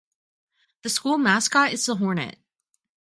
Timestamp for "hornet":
1.97-2.39